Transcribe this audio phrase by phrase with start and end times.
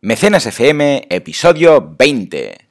[0.00, 2.68] Mecenas FM, episodio 20.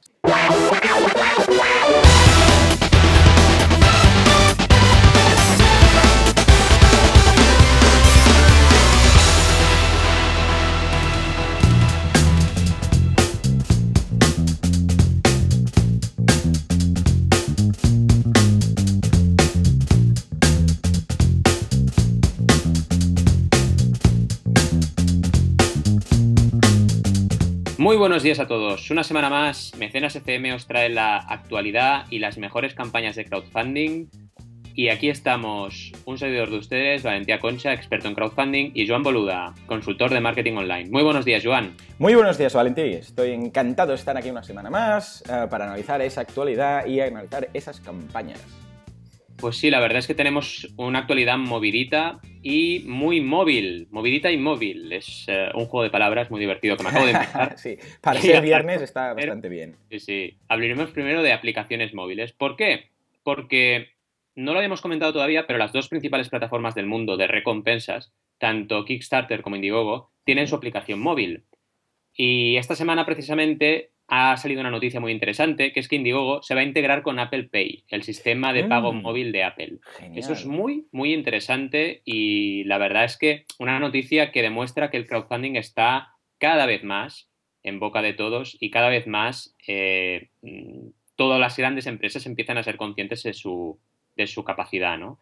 [27.98, 28.90] Buenos días a todos.
[28.92, 34.06] Una semana más, Mecenas FM os trae la actualidad y las mejores campañas de crowdfunding.
[34.72, 39.52] Y aquí estamos, un servidor de ustedes, Valentía Concha, experto en crowdfunding, y Joan Boluda,
[39.66, 40.88] consultor de marketing online.
[40.90, 41.74] Muy buenos días, Joan.
[41.98, 42.94] Muy buenos días, Valentín.
[42.94, 47.48] Estoy encantado de estar aquí una semana más eh, para analizar esa actualidad y analizar
[47.52, 48.40] esas campañas.
[49.38, 53.86] Pues sí, la verdad es que tenemos una actualidad movidita y muy móvil.
[53.92, 54.92] Movidita y móvil.
[54.92, 57.54] Es eh, un juego de palabras muy divertido que me acabo de empezar.
[57.56, 59.76] sí, para ser viernes está bastante bien.
[59.90, 60.38] Sí, sí.
[60.48, 62.32] Hablaremos primero de aplicaciones móviles.
[62.32, 62.90] ¿Por qué?
[63.22, 63.90] Porque
[64.34, 68.84] no lo habíamos comentado todavía, pero las dos principales plataformas del mundo de recompensas, tanto
[68.84, 71.44] Kickstarter como Indiegogo, tienen su aplicación móvil.
[72.12, 76.54] Y esta semana precisamente ha salido una noticia muy interesante, que es que Indiegogo se
[76.54, 79.02] va a integrar con Apple Pay, el sistema de pago Mm.
[79.02, 79.78] móvil de Apple.
[79.98, 80.18] Genial.
[80.18, 84.96] Eso es muy, muy interesante y la verdad es que una noticia que demuestra que
[84.96, 87.28] el crowdfunding está cada vez más
[87.62, 90.28] en boca de todos y cada vez más eh,
[91.16, 93.78] todas las grandes empresas empiezan a ser conscientes de su,
[94.16, 95.18] de su capacidad, ¿no?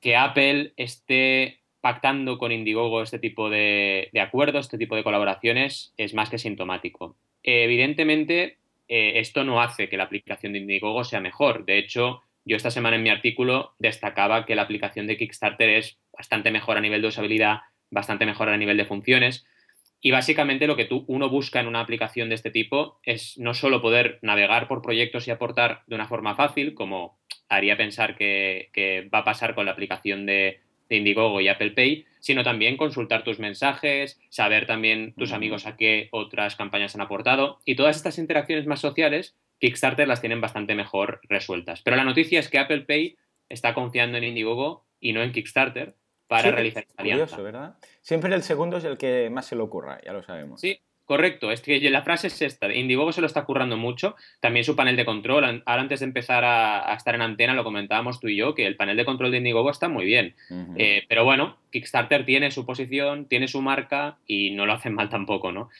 [0.00, 5.92] Que Apple esté pactando con Indiegogo este tipo de, de acuerdos, este tipo de colaboraciones,
[5.96, 7.16] es más que sintomático.
[7.42, 8.58] Evidentemente,
[8.88, 11.64] eh, esto no hace que la aplicación de Indiegogo sea mejor.
[11.64, 15.98] De hecho, yo esta semana en mi artículo destacaba que la aplicación de Kickstarter es
[16.16, 19.46] bastante mejor a nivel de usabilidad, bastante mejor a nivel de funciones.
[20.00, 23.52] Y básicamente lo que tú, uno busca en una aplicación de este tipo es no
[23.52, 28.70] solo poder navegar por proyectos y aportar de una forma fácil, como haría pensar que,
[28.72, 32.76] que va a pasar con la aplicación de, de Indiegogo y Apple Pay, sino también
[32.76, 37.58] consultar tus mensajes, saber también tus amigos a qué otras campañas han aportado.
[37.64, 41.82] Y todas estas interacciones más sociales, Kickstarter las tienen bastante mejor resueltas.
[41.82, 43.16] Pero la noticia es que Apple Pay
[43.48, 45.94] está confiando en Indiegogo y no en Kickstarter
[46.26, 47.36] para Sí, realizar esta alianza.
[47.36, 47.74] Curioso, ¿verdad?
[48.02, 50.60] Siempre el segundo es el que más se le ocurra, ya lo sabemos.
[50.60, 51.50] Sí, correcto.
[51.50, 52.72] Es que la frase es esta.
[52.72, 54.14] Indiegogo se lo está currando mucho.
[54.40, 55.62] También su panel de control.
[55.66, 58.66] Ahora antes de empezar a, a estar en antena lo comentábamos tú y yo, que
[58.66, 60.36] el panel de control de Indiegogo está muy bien.
[60.76, 65.08] Eh, pero bueno, Kickstarter tiene su posición, tiene su marca y no lo hacen mal
[65.08, 65.70] tampoco, ¿no?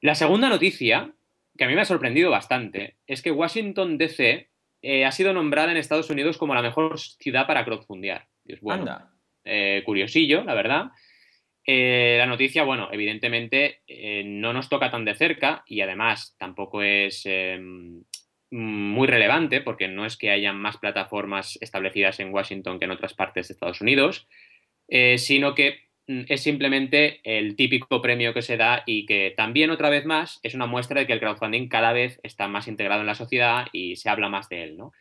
[0.00, 1.12] La segunda noticia,
[1.56, 4.48] que a mí me ha sorprendido bastante, es que Washington DC
[4.82, 8.26] eh, ha sido nombrada en Estados Unidos como la mejor ciudad para crowdfundear.
[8.44, 9.10] Y es bueno, Anda.
[9.44, 10.86] eh, curiosillo, la verdad.
[11.66, 16.82] Eh, la noticia, bueno, evidentemente eh, no nos toca tan de cerca y además tampoco
[16.82, 17.58] es eh,
[18.50, 23.14] muy relevante porque no es que haya más plataformas establecidas en Washington que en otras
[23.14, 24.28] partes de Estados Unidos,
[25.16, 29.88] sino que mm, es simplemente el típico premio que se da y que también otra
[29.88, 33.06] vez más es una muestra de que el crowdfunding cada vez está más integrado en
[33.06, 34.92] la sociedad y se habla más de él, ¿no?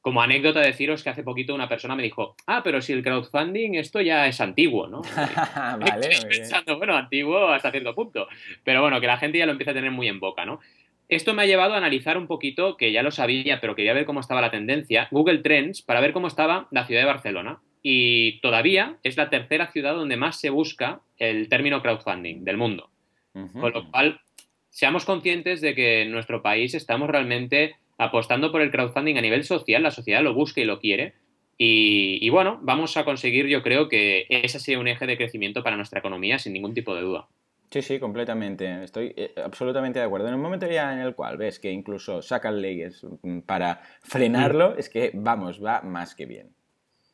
[0.00, 3.74] Como anécdota deciros que hace poquito una persona me dijo, ah, pero si el crowdfunding
[3.74, 5.02] esto ya es antiguo, ¿no?
[5.80, 8.28] vale, Estoy pensando, bueno, antiguo hasta cierto punto.
[8.64, 10.60] Pero bueno, que la gente ya lo empieza a tener muy en boca, ¿no?
[11.08, 14.04] Esto me ha llevado a analizar un poquito, que ya lo sabía, pero quería ver
[14.04, 17.60] cómo estaba la tendencia, Google Trends, para ver cómo estaba la ciudad de Barcelona.
[17.82, 22.90] Y todavía es la tercera ciudad donde más se busca el término crowdfunding del mundo.
[23.32, 23.58] Ujú.
[23.58, 24.20] Con lo cual,
[24.68, 29.44] seamos conscientes de que en nuestro país estamos realmente apostando por el crowdfunding a nivel
[29.44, 31.14] social, la sociedad lo busca y lo quiere.
[31.58, 35.62] Y, y bueno, vamos a conseguir, yo creo que ese sea un eje de crecimiento
[35.62, 37.26] para nuestra economía, sin ningún tipo de duda.
[37.70, 38.82] Sí, sí, completamente.
[38.82, 40.28] Estoy eh, absolutamente de acuerdo.
[40.28, 44.76] En el momento ya en el cual ves que incluso sacan leyes mm, para frenarlo,
[44.78, 46.48] es que, vamos, va más que bien.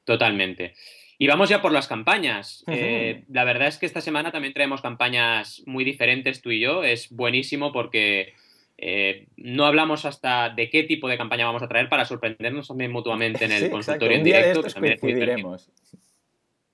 [0.05, 0.75] Totalmente.
[1.19, 2.65] Y vamos ya por las campañas.
[2.69, 6.85] Eh, la verdad es que esta semana también traemos campañas muy diferentes tú y yo.
[6.85, 8.35] Es buenísimo porque
[8.79, 12.91] eh, no hablamos hasta de qué tipo de campaña vamos a traer para sorprendernos también
[12.93, 14.63] mutuamente en el Sí, consultorio en de directo.
[14.63, 15.71] que es coincidiremos.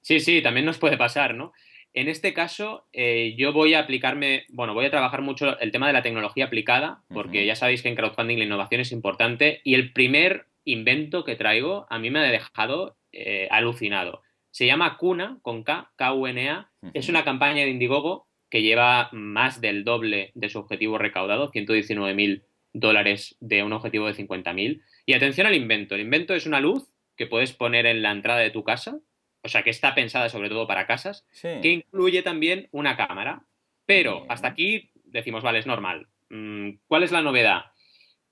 [0.00, 1.52] Sí, sí, también nos puede pasar, ¿no?
[1.92, 5.88] En este caso, eh, yo voy a aplicarme, bueno, voy a trabajar mucho el tema
[5.88, 9.74] de la tecnología aplicada, porque ya sabéis que en crowdfunding la innovación es importante y
[9.74, 14.22] el primer invento que traigo a mí me ha dejado eh, alucinado.
[14.52, 16.70] Se llama Cuna, con K, K-U-N-A.
[16.94, 17.12] Es Ujú.
[17.12, 22.42] una campaña de Indiegogo que lleva más del doble de su objetivo recaudado, 119 mil
[22.72, 24.82] dólares de un objetivo de 50 mil.
[25.06, 25.94] Y atención al invento.
[25.94, 28.98] El invento es una luz que puedes poner en la entrada de tu casa,
[29.42, 31.48] o sea que está pensada sobre todo para casas, Sí.
[31.62, 33.44] que incluye también una cámara.
[33.86, 34.32] Pero Bien.
[34.32, 36.06] hasta aquí decimos, vale, es normal.
[36.28, 37.69] Mm, ¿Cuál es la novedad?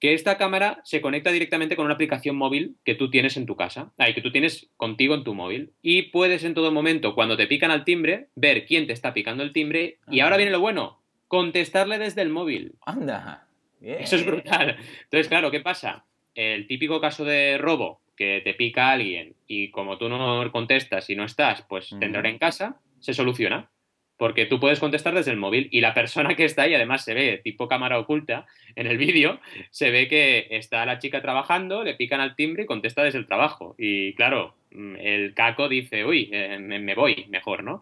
[0.00, 3.56] Que esta cámara se conecta directamente con una aplicación móvil que tú tienes en tu
[3.56, 5.72] casa, ay, que tú tienes contigo en tu móvil.
[5.82, 9.42] Y puedes en todo momento, cuando te pican al timbre, ver quién te está picando
[9.42, 9.98] el timbre.
[10.08, 12.74] Y ahora viene lo bueno, contestarle desde el móvil.
[12.86, 13.48] Anda.
[13.80, 14.76] Eso es brutal.
[15.04, 16.04] Entonces, claro, ¿qué pasa?
[16.34, 21.16] El típico caso de robo, que te pica alguien y como tú no contestas y
[21.16, 23.70] no estás, pues te entran en casa, se soluciona.
[24.18, 27.14] Porque tú puedes contestar desde el móvil y la persona que está ahí, además se
[27.14, 31.94] ve tipo cámara oculta en el vídeo, se ve que está la chica trabajando, le
[31.94, 33.74] pican al timbre y contesta desde el trabajo.
[33.78, 37.80] Y claro, mm, el caco dice, uy, eh, me voy mejor, ¿no?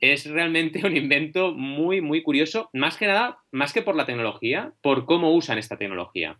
[0.00, 4.72] es realmente un invento muy, muy curioso, más que nada, más que por la tecnología,
[4.82, 6.38] por cómo usan esta tecnología.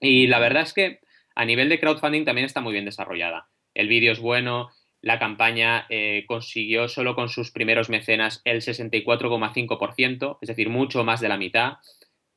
[0.00, 1.00] Y la verdad es que
[1.34, 3.48] a nivel de crowdfunding también está muy bien desarrollada.
[3.74, 4.70] El vídeo es bueno,
[5.04, 11.20] la campaña eh, consiguió solo con sus primeros mecenas el 64,5%, es decir, mucho más
[11.20, 11.74] de la mitad.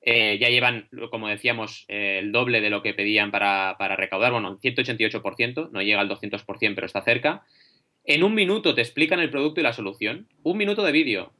[0.01, 4.33] Eh, ya llevan, como decíamos, eh, el doble de lo que pedían para, para recaudar,
[4.33, 7.45] bueno, 188%, no llega al 200%, pero está cerca.
[8.03, 10.27] En un minuto te explican el producto y la solución.
[10.43, 11.31] Un minuto de vídeo.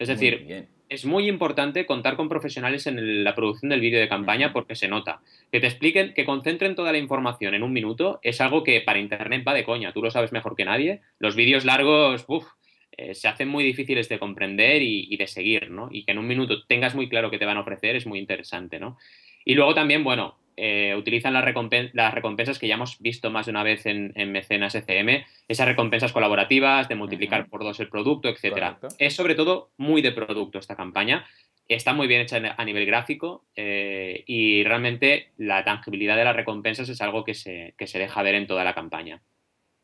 [0.00, 4.52] Es decir, es muy importante contar con profesionales en la producción del vídeo de campaña
[4.52, 5.22] porque se nota.
[5.50, 8.98] Que te expliquen, que concentren toda la información en un minuto es algo que para
[8.98, 9.92] Internet va de coña.
[9.92, 11.00] Tú lo sabes mejor que nadie.
[11.18, 12.46] Los vídeos largos, uff,
[12.94, 15.88] eh, se hacen muy difíciles de comprender y, y, de seguir, ¿no?
[15.90, 18.18] Y que en un minuto tengas muy claro qué te van a ofrecer es muy
[18.18, 18.98] interesante, ¿no?
[19.46, 23.62] Y luego también, bueno, eh, utilizan las, recompensas que ya hemos visto más de una
[23.62, 28.78] vez en, Mecenas ECM, esas recompensas colaborativas, de multiplicar por dos el producto, etcétera.
[28.98, 31.24] Es sobre todo muy de producto esta campaña.
[31.68, 36.88] Está muy bien hecha a nivel gráfico eh, y realmente la tangibilidad de las recompensas
[36.88, 39.22] es algo que se, deja ver en toda la campaña.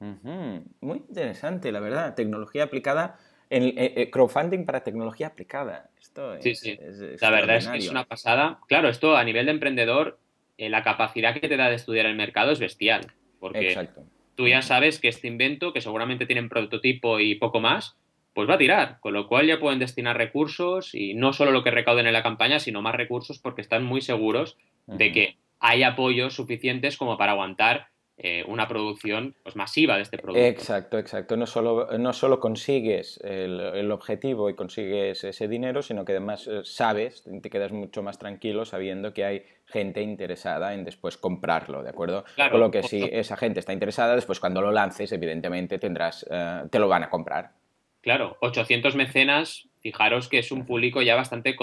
[0.01, 2.15] Muy interesante, la verdad.
[2.15, 3.19] Tecnología aplicada
[3.51, 5.89] en eh, crowdfunding para tecnología aplicada.
[5.99, 6.79] Esto es, sí, sí.
[7.21, 8.61] la verdad es que es una pasada.
[8.69, 10.19] Claro, esto a nivel de emprendedor
[10.59, 13.13] eh, la capacidad que te da de estudiar el mercado es bestial.
[13.41, 13.89] Porque
[14.35, 17.97] tú ya sabes que este invento, que seguramente tienen prototipo y poco más,
[18.35, 18.99] pues va a tirar.
[19.01, 22.23] Con lo cual ya pueden destinar recursos y no solo lo que recauden en la
[22.23, 24.57] campaña, sino más recursos porque están muy seguros
[24.87, 27.89] de que hay apoyos suficientes como para aguantar
[28.21, 30.45] eh, una producción pues, masiva de este producto.
[30.45, 31.37] Exacto, exacto.
[31.37, 36.63] No solo, no solo consigues el, objetivo y consigues ese dinero, sino que además eh,
[36.65, 41.91] sabes, te quedas mucho más tranquilo sabiendo que hay gente interesada en después comprarlo, ¿de
[41.91, 42.25] acuerdo?
[42.35, 46.27] Claro, Con lo que si esa gente está interesada, después cuando lo lances, evidentemente tendrás,
[46.29, 47.53] eh, te lo van a comprar.
[48.01, 51.55] Claro, 800 mecenas, fijaros que es un público ya bastante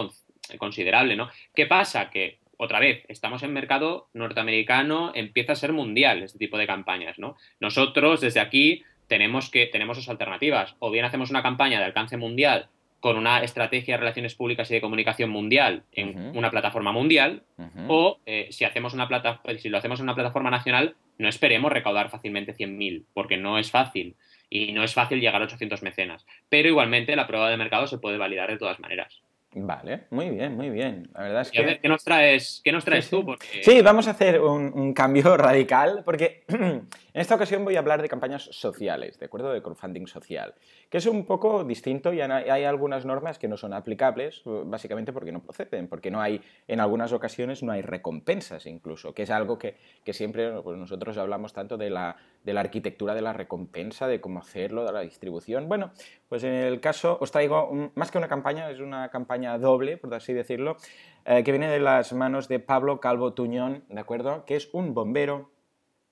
[0.58, 1.30] considerable, ¿no?
[1.54, 2.10] ¿Qué pasa?
[2.10, 7.19] Que otra vez, estamos en mercado norteamericano, empieza a ser mundial este tipo de campañas,
[7.19, 7.36] ¿no?
[7.60, 12.18] Nosotros desde aquí tenemos que tenemos dos alternativas, o bien hacemos una campaña de alcance
[12.18, 12.69] mundial
[13.00, 17.44] con una estrategia de relaciones públicas y de comunicación mundial en una plataforma mundial,
[17.88, 21.72] o eh, si hacemos una plata, si lo hacemos en una plataforma nacional, no esperemos
[21.72, 24.16] recaudar fácilmente 100.000, porque no es fácil
[24.50, 26.25] y no es fácil llegar a 800 mecenas.
[26.50, 29.22] Pero igualmente la prueba de mercado se puede validar de todas maneras.
[29.57, 31.10] Vale, muy bien, muy bien.
[31.13, 31.63] La verdad es que...
[31.63, 33.25] ver, ¿qué nos traes, qué nos traes tú?
[33.62, 38.10] Sí, vamos a hacer un, cambio radical porque en esta ocasión voy a hablar de
[38.10, 39.54] campañas sociales, ¿de acuerdo?
[39.54, 40.54] De crowdfunding social,
[40.90, 45.31] que es un poco distinto y hay algunas normas que no son aplicables, básicamente porque
[45.31, 49.58] no proceden, porque no hay, en algunas ocasiones no hay recompensas incluso, que es algo
[49.58, 49.77] que,
[50.12, 54.40] siempre pues nosotros hablamos tanto de la, de la arquitectura de la recompensa, de cómo
[54.40, 55.68] hacerlo, de la distribución.
[55.68, 55.92] Bueno,
[56.30, 60.14] pues en el caso os traigo, más que una campaña, es una campaña doble, por
[60.14, 60.78] así decirlo,
[61.25, 64.46] eh, que viene de las manos de Pablo Calvo Tuñón, ¿de acuerdo?
[64.46, 65.50] Que es un bombero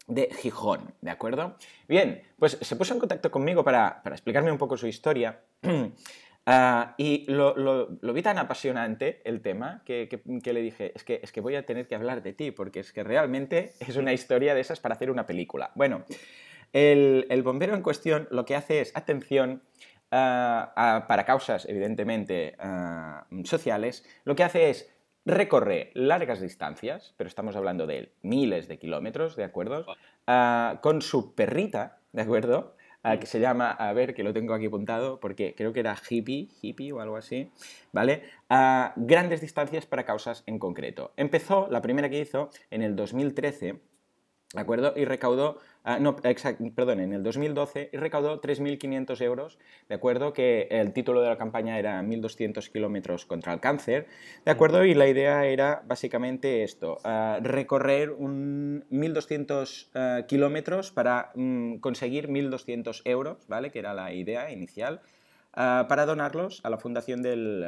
[0.08, 1.56] de Gijón, ¿de acuerdo?
[1.88, 5.40] Bien, pues se puso en contacto conmigo para, explicarme un poco su historia.
[6.46, 11.40] Ah, y lo, vi tan apasionante el tema que, le dije, es que, es que
[11.40, 14.62] voy a tener que hablar de ti, porque es que realmente es una historia de
[14.62, 15.72] esas para hacer una película.
[15.76, 16.04] Bueno,
[16.74, 19.62] el, el bombero en cuestión lo que hace es, atención,
[20.14, 22.56] para causas evidentemente
[23.46, 24.90] sociales, lo que hace es
[25.26, 29.86] recorre largas distancias, pero estamos hablando de miles de kilómetros, ¿de acuerdo?
[30.82, 32.76] con su perrita, ¿de acuerdo?
[33.19, 36.48] Que se llama, a ver, que lo tengo aquí apuntado, porque creo que era hippie,
[36.62, 37.51] hippie o algo así,
[37.91, 38.24] ¿vale?
[38.95, 41.12] grandes distancias para causas en concreto.
[41.17, 43.79] Empezó, la primera que hizo, en el 2013,
[44.53, 44.93] ¿de acuerdo?
[44.95, 49.60] Y recaudó, ah, no, perdón, en el 2012 y recaudó 3.500 euros,
[49.90, 50.34] ¿de acuerdo?
[50.34, 54.08] Que el título de la campaña era 1.200 kilómetros contra el cáncer,
[54.46, 54.86] ¿de acuerdo?
[54.86, 62.30] Y la idea era básicamente esto, ah, recorrer un 1.200 ah, kilómetros para mm, conseguir
[62.30, 63.72] 1.200 euros, ¿vale?
[63.72, 65.02] Que era la idea inicial.
[65.56, 67.63] para donarlos a la fundación del,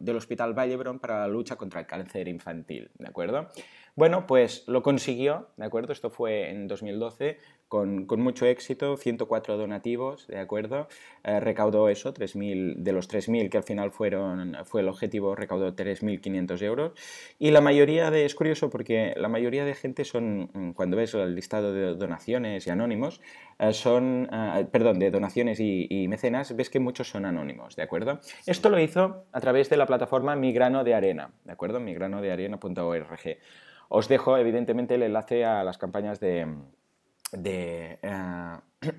[0.00, 3.46] del Hospital Vallebron para la lucha contra el cáncer infantil, ¿de acuerdo?
[3.96, 5.92] Bueno, pues lo consiguió, ¿de acuerdo?
[5.92, 7.38] Esto fue en 2012,
[7.70, 10.88] con, mucho éxito, 104 donativos, ¿de acuerdo?
[11.22, 15.76] Eh, recaudó eso, 3.000, de los 3.000 que al final fueron, fue el objetivo, recaudó
[15.76, 16.92] 3.500 euros.
[17.38, 21.14] Y la mayoría de, es curioso porque la mayoría de gente son, mm, cuando ves
[21.14, 23.20] el listado de donaciones y anónimos,
[23.60, 27.84] eh, son, eh, perdón, de donaciones y, y, mecenas, ves que muchos son anónimos, ¿de
[27.84, 28.18] acuerdo?
[28.46, 31.78] Esto lo hizo a través de la plataforma Migrano de Arena, ¿de acuerdo?
[31.78, 33.38] migranodearena.org.
[33.90, 36.46] Os dejo, evidentemente, el enlace a las campañas de
[37.32, 37.98] de...
[38.02, 38.56] Eh,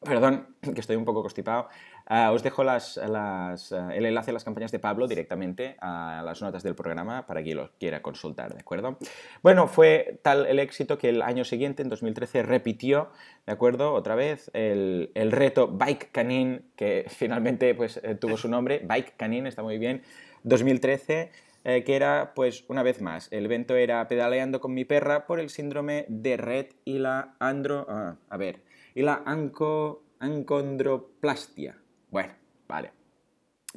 [0.00, 1.68] perdón, que estoy un poco constipado.
[2.08, 6.40] Eh, os dejo las, eh, el enlace a las campañas de Pablo directamente a las
[6.40, 8.98] notas del programa para quien lo quiera consultar, ¿de acuerdo?
[9.42, 13.10] Bueno, fue tal el éxito que el año siguiente, en 2013, repitió,
[13.46, 13.92] ¿de acuerdo?
[13.92, 19.46] Otra vez el, el reto Bike Canin, que finalmente pues, tuvo su nombre, Bike Canin,
[19.46, 20.02] está muy bien,
[20.44, 21.30] 2013
[21.68, 25.38] eh, que era, pues, una vez más, el evento era pedaleando con mi perra por
[25.38, 27.84] el síndrome de Red y la andro...
[27.90, 28.62] Ah, a ver,
[28.94, 31.76] y la anco, ancondroplastia.
[32.08, 32.32] Bueno,
[32.66, 32.92] vale.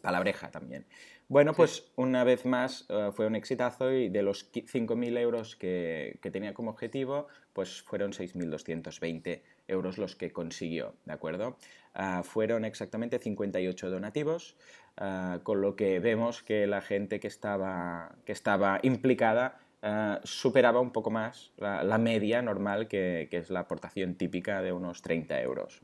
[0.02, 0.86] Palabreja también.
[1.28, 6.18] Bueno, pues una vez más eh, fue un exitazo y de los 5.000 euros que,
[6.22, 11.58] que, tenía como objetivo, pues fueron 6.220 euros los que consiguió, ¿de acuerdo?
[11.94, 14.56] Ah, fueron exactamente 58 donativos,
[14.98, 20.80] ah, con lo que vemos que la gente que estaba, que estaba implicada ah, superaba
[20.80, 25.82] un poco más la, media normal, que, es la aportación típica de unos 30 euros.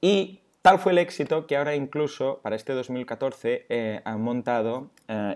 [0.00, 4.90] Y tal fue el éxito que ahora incluso para este 2014 eh, han montado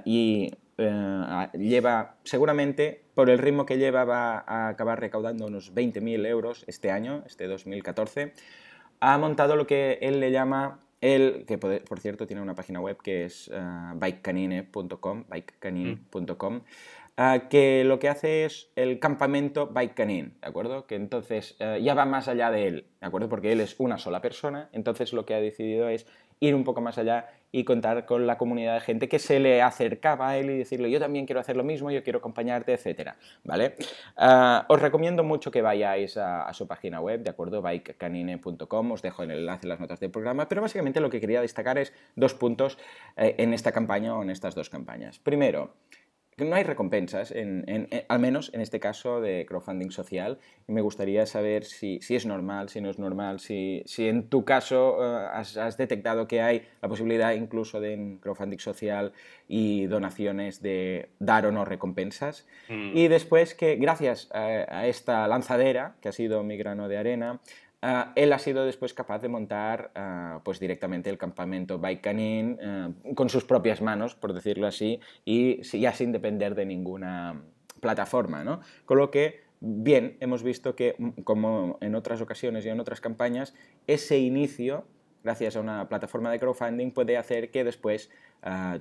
[0.04, 6.26] y eh, lleva, seguramente, por el ritmo que lleva, va a acabar recaudando unos 20.000
[6.26, 8.32] euros este año, este 2014
[9.00, 12.98] ha montado lo que él le llama, él, que por cierto tiene una página web
[13.02, 20.32] que es uh, bikecanine.com, bikecanine.com, uh, que lo que hace es el campamento Bike Canine,
[20.40, 20.86] ¿de acuerdo?
[20.86, 23.28] Que entonces uh, ya va más allá de él, ¿de acuerdo?
[23.28, 26.06] Porque él es una sola persona, entonces lo que ha decidido es
[26.40, 29.62] ir un poco más allá y contar con la comunidad de gente que se le
[29.62, 33.16] acercaba a él y decirle yo también quiero hacer lo mismo, yo quiero acompañarte, etcétera,
[33.44, 33.74] ¿vale?
[34.16, 37.62] Ah, os recomiendo mucho que vayáis a, su página web, ¿de acuerdo?
[37.62, 41.40] bikecanine.com, os dejo el enlace en las notas del programa, pero básicamente lo que quería
[41.40, 42.78] destacar es dos puntos
[43.16, 45.18] eh, en esta campaña o en estas dos campañas.
[45.18, 45.74] Primero,
[46.38, 47.32] no hay recompensas,
[48.08, 50.38] al menos en este caso de crowdfunding social.
[50.66, 54.98] Y me gustaría saber si, es normal, si no es normal, si, en tu caso
[55.00, 59.12] eh, has, detectado que hay la posibilidad incluso de crowdfunding social
[59.48, 62.46] y donaciones de dar o no recompensas.
[62.68, 62.96] Mm.
[62.96, 67.40] Y después que gracias a esta lanzadera, que ha sido mi grano de arena,
[67.80, 72.56] Ah, él ha sido después capaz de montar ah, pues directamente el campamento Bike Canine
[72.60, 77.40] ah, con sus propias manos, por decirlo así, y ya sin depender de ninguna
[77.80, 78.42] plataforma.
[78.42, 78.60] ¿no?
[78.84, 83.00] Con lo que, bien, hemos visto que, mm, como en otras ocasiones y en otras
[83.00, 83.54] campañas,
[83.86, 84.84] ese inicio,
[85.22, 88.10] gracias a una plataforma de crowdfunding, puede hacer que después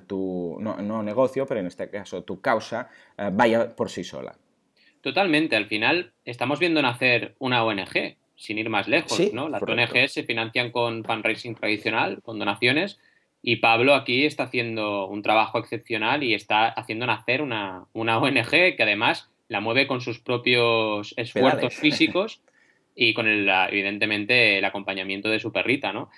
[0.06, 2.88] tu, no, no, negocio, pero en este caso tu causa,
[3.32, 4.38] vaya por sí sola.
[5.00, 9.48] Totalmente, al final estamos viendo nacer una ONG sin ir más lejos, ¿no?
[9.48, 12.98] Las ONGs se financian con fundraising tradicional, con donaciones,
[13.42, 18.82] y Pablo aquí está haciendo un trabajo excepcional y está haciendo nacer una, ONG que
[18.82, 22.40] además la mueve con sus propios esfuerzos físicos
[22.94, 26.08] y con el, evidentemente el acompañamiento de su perrita, ¿no?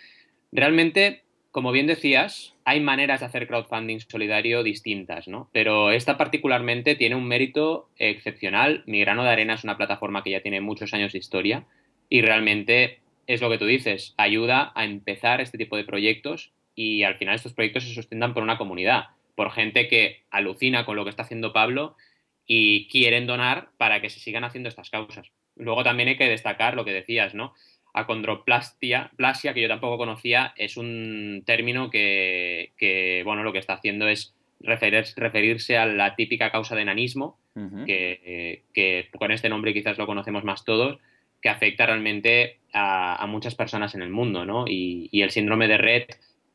[0.53, 5.49] Realmente, como bien decías, hay maneras de hacer crowdfunding solidario distintas, ¿no?
[5.53, 8.83] Pero esta particularmente tiene un mérito excepcional.
[8.87, 11.65] Mi grano de arena es una plataforma que ya tiene muchos años de historia
[12.11, 17.05] y realmente es lo que tú dices, ayuda a empezar este tipo de proyectos y
[17.05, 19.05] al final estos proyectos se sustentan por una comunidad,
[19.37, 21.97] por gente que alucina con lo que está haciendo Pablo
[22.45, 25.31] y quieren donar para que se sigan haciendo estas causas.
[25.55, 27.55] Luego también hay que destacar lo que decías, ¿no?
[27.95, 34.09] Acondroplastia, plasia, que yo tampoco conocía, es un término que, bueno, lo que está haciendo
[34.09, 37.39] es referirse a la típica causa de enanismo,
[37.87, 40.99] que, que, con este nombre quizás lo conocemos más todos,
[41.41, 44.65] que afecta realmente a, muchas personas en el mundo, ¿no?
[44.67, 46.05] Y, el síndrome de Red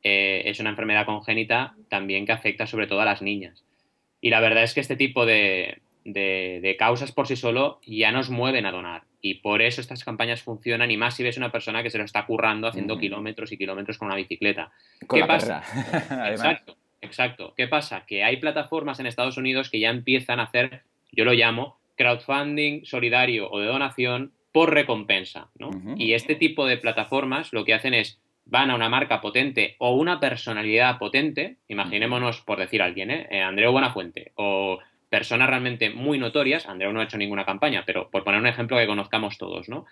[0.03, 3.63] eh, es una enfermedad congénita también que afecta sobre todo a las niñas.
[4.21, 5.81] Y la verdad es que este tipo de,
[6.79, 9.03] causas por sí solo ya nos mueven a donar.
[9.21, 12.03] Y por eso estas campañas funcionan, y más si ves una persona que se lo
[12.03, 14.71] está currando haciendo kilómetros y kilómetros con una bicicleta.
[15.07, 15.63] Con ¿Qué pasa?
[16.29, 17.53] exacto, exacto.
[17.57, 18.05] ¿Qué pasa?
[18.05, 22.85] Que hay plataformas en Estados Unidos que ya empiezan a hacer, yo lo llamo, crowdfunding
[22.85, 25.49] solidario o de donación por recompensa.
[25.59, 25.69] ¿no?
[25.97, 29.93] Y este tipo de plataformas lo que hacen es van a una marca potente o
[29.95, 33.27] una personalidad potente, imaginémonos por decir alguien, ¿eh?
[33.31, 38.09] eh Andreu Buenafuente, o personas realmente muy notorias, Andreu no ha hecho ninguna campaña, pero
[38.09, 39.87] por poner un ejemplo que conozcamos todos, ¿no?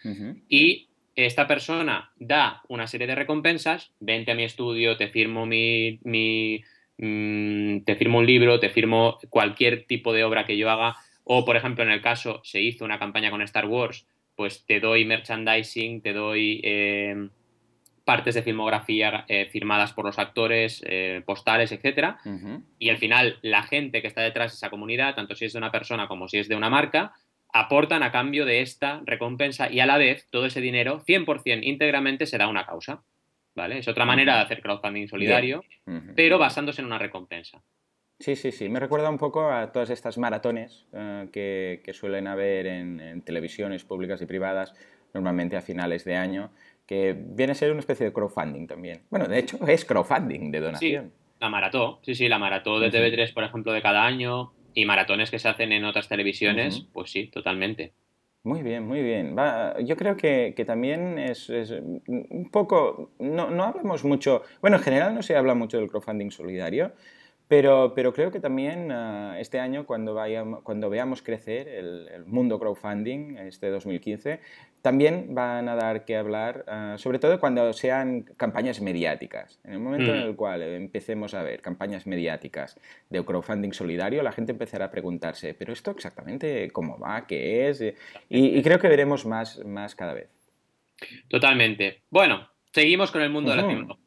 [0.48, 6.00] Y esta persona da una serie de recompensas, vente a mi estudio, te firmo mi,
[6.04, 6.64] mi
[7.00, 11.44] mm, te firmo un libro, te firmo cualquier tipo de obra que yo haga, o
[11.44, 15.06] por ejemplo en el caso se hizo una campaña con Star Wars, pues te doy
[15.06, 17.30] merchandising, te doy eh,
[18.04, 22.16] partes de filmografía eh, firmadas por los actores, eh, postales, etc.
[22.80, 25.60] Y al final la gente que está detrás de esa comunidad, tanto si es de
[25.60, 27.14] una persona como si es de una marca,
[27.54, 32.26] aportan a cambio de esta recompensa y a la vez todo ese dinero 100% íntegramente
[32.26, 33.04] se da a una causa.
[33.56, 33.78] ¿Vale?
[33.78, 35.64] Es otra manera de hacer crowdfunding solidario,
[36.16, 37.62] pero basándose en una recompensa.
[38.24, 38.70] Sí, sí, sí.
[38.70, 41.28] Me recuerda un poco a todas estas maratones eh,
[41.84, 44.74] que, suelen haber en, televisiones públicas y privadas,
[45.14, 46.50] normalmente a finales de año,
[46.86, 49.02] que viene a ser una especie de crowdfunding también.
[49.10, 51.04] Bueno, de hecho es crowdfunding de donación.
[51.04, 51.12] Sí,
[51.42, 55.30] la maratón, sí, sí, la maratón de TV3, por ejemplo, de cada año y maratones
[55.30, 57.92] que se hacen en otras televisiones, pues sí, totalmente.
[58.44, 59.36] Muy bien, muy bien.
[59.86, 65.22] yo creo que, también es, un poco, no, no hablamos mucho, bueno, en general no
[65.24, 66.94] se habla mucho del crowdfunding solidario,
[67.56, 72.58] pero, pero creo que también ah, este año, cuando, vayamos, cuando veamos crecer el, mundo
[72.58, 74.40] crowdfunding, este 2015,
[74.82, 79.60] también van a dar que hablar, ah, sobre todo cuando sean campañas mediáticas.
[79.64, 80.30] En el momento en mm.
[80.30, 82.80] el cual empecemos a ver campañas mediáticas
[83.12, 87.28] de crowdfunding solidario, la gente empezará a preguntarse, ¿pero esto exactamente cómo va?
[87.28, 87.84] ¿Qué es?
[88.30, 90.30] Y, creo que veremos más, más cada vez.
[91.28, 92.02] Totalmente.
[92.10, 94.04] Bueno, seguimos con el mundo de la tecnología.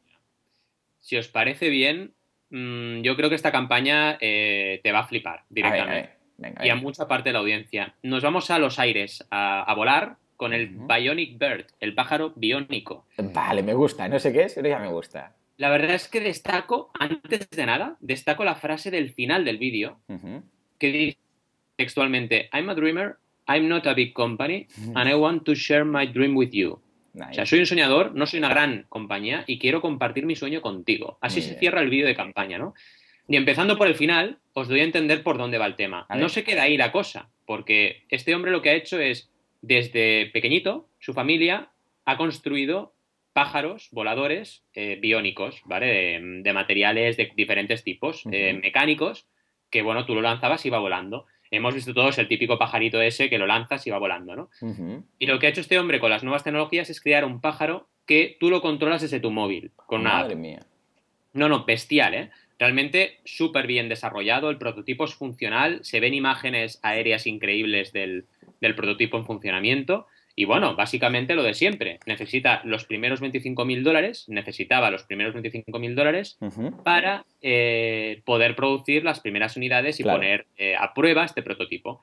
[0.99, 2.16] Si os parece bien,
[2.49, 6.11] Mm, yo creo que esta campaña eh, te va a flipar directamente.
[6.63, 7.95] y a mucha parte de la audiencia.
[8.03, 13.05] Nos vamos a los aires a, volar con el Bionic Bird, el pájaro biónico.
[13.17, 14.07] Vale, me gusta.
[14.07, 15.33] No sé qué es, pero ya me gusta.
[15.57, 19.99] La verdad es que destaco, antes de nada, destaco la frase del final del vídeo,
[20.77, 21.17] que dice
[21.75, 26.05] textualmente, I'm a dreamer, I'm not a big company, and I want to share my
[26.05, 26.79] dream with you.
[27.19, 30.61] O sea, soy un soñador, no soy una gran compañía y quiero compartir mi sueño
[30.61, 31.17] contigo.
[31.21, 32.73] Así se cierra el vídeo de campaña, ¿no?
[33.27, 36.05] Y empezando por el final, os doy a entender por dónde va el tema.
[36.15, 39.29] No se queda ahí la cosa, porque este hombre lo que ha hecho es,
[39.61, 41.69] desde pequeñito, su familia
[42.05, 42.93] ha construido
[43.33, 46.19] pájaros voladores eh, biónicos, ¿vale?
[46.43, 49.27] De, materiales de diferentes tipos, eh, mecánicos,
[49.69, 53.29] que, bueno, tú lo lanzabas y iba volando hemos visto todos el típico pajarito ese
[53.29, 54.49] que lo lanzas y va volando, ¿no?
[55.19, 57.87] Y lo que ha hecho este hombre con las nuevas tecnologías es crear un pájaro
[58.05, 59.71] que tú lo controlas desde tu móvil.
[59.75, 60.65] Con Madre mía.
[61.33, 62.29] No, no, bestial, ¿eh?
[62.59, 68.25] Realmente súper bien desarrollado, el prototipo es funcional, se ven imágenes aéreas increíbles del,
[68.61, 70.07] del prototipo en funcionamiento
[70.39, 71.99] y bueno, básicamente lo de siempre.
[72.05, 76.37] Necesita los primeros 25.000 dólares, necesitaba los primeros 25.000 dólares
[76.83, 82.01] para eh, poder producir las primeras unidades y poner eh, a prueba este prototipo.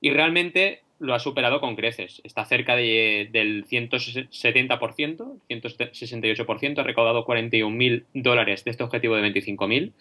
[0.00, 2.20] Y realmente lo ha superado con creces.
[2.24, 9.92] Está cerca de, del 170%, 168%, ha recaudado 41.000 dólares de este objetivo de 25.000.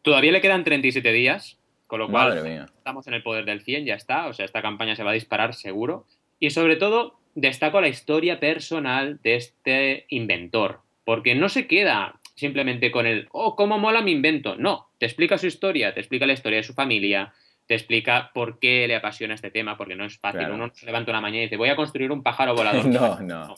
[0.00, 3.94] Todavía le quedan 37 días, con lo cual estamos en el poder del 100, ya
[3.94, 4.26] está.
[4.28, 6.06] O sea, esta campaña se va a disparar seguro.
[6.40, 12.90] Y sobre todo, destaco la historia personal de este inventor, porque no se queda simplemente
[12.90, 14.56] con el, oh, cómo mola mi invento.
[14.56, 17.32] No, te explica su historia, te explica la historia de su familia,
[17.66, 20.50] te explica por qué le apasiona este tema, porque no es fácil.
[20.50, 22.86] Uno se levanta una mañana y dice, voy a construir un pájaro volador.
[22.86, 23.56] no, no.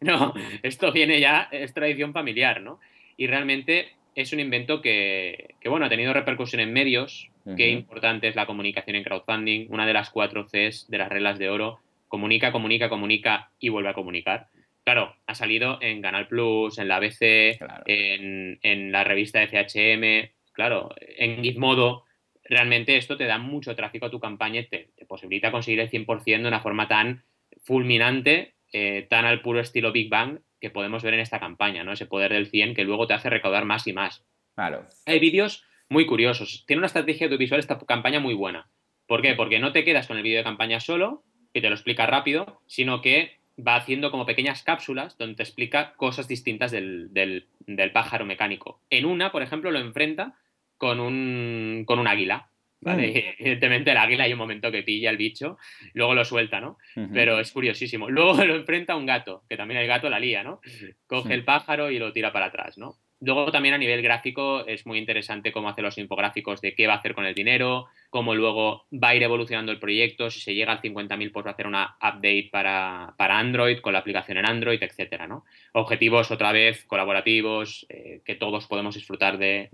[0.00, 2.80] No, esto viene ya, es tradición familiar, ¿no?
[3.18, 7.28] Y realmente es un invento que, bueno, ha tenido repercusión en medios.
[7.56, 11.38] Qué importante es la comunicación en crowdfunding, una de las cuatro Cs de las reglas
[11.38, 14.48] de oro comunica, comunica, comunica y vuelve a comunicar.
[14.84, 21.42] Claro, ha salido en Canal Plus, en la ABC, en, la revista CHM, claro, en
[21.42, 22.04] Gizmodo.
[22.42, 26.42] Realmente esto te da mucho tráfico a tu campaña y te, posibilita conseguir el 100%
[26.42, 27.22] de una forma tan
[27.62, 31.92] fulminante, eh, tan al puro estilo Big Bang que podemos ver en esta campaña, ¿no?
[31.92, 34.26] Ese poder del 100 que luego te hace recaudar más y más.
[34.56, 34.86] Claro.
[35.06, 36.64] Hay vídeos muy curiosos.
[36.66, 38.68] Tiene una estrategia audiovisual esta campaña muy buena.
[39.06, 39.34] ¿Por qué?
[39.34, 42.60] Porque no te quedas con el vídeo de campaña solo, que te lo explica rápido,
[42.66, 47.46] sino que va haciendo como pequeñas cápsulas donde te explica cosas distintas del,
[47.92, 48.80] pájaro mecánico.
[48.90, 50.34] En una, por ejemplo, lo enfrenta
[50.78, 52.48] con un, con un águila.
[52.80, 53.08] ¿vale?
[53.08, 53.14] Mm.
[53.42, 55.58] Evidentemente el águila hay un momento que pilla el bicho,
[55.92, 56.78] luego lo suelta, ¿no?
[57.12, 58.08] Pero es curiosísimo.
[58.08, 60.60] Luego lo enfrenta a un gato, que también el gato la lía, ¿no?
[61.06, 62.96] Coge el pájaro y lo tira para atrás, ¿no?
[63.22, 66.94] Luego también a nivel gráfico es muy interesante cómo hace los infográficos de qué va
[66.94, 70.54] a hacer con el dinero, cómo luego va a ir evolucionando el proyecto, si se
[70.54, 74.46] llega al 50.000 pues va a hacer una update para, Android con la aplicación en
[74.46, 75.44] Android, etcétera, ¿no?
[75.72, 79.68] Objetivos otra vez colaborativos, eh, que todos podemos disfrutar de,